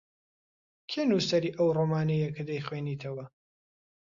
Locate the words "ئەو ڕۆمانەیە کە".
1.57-2.43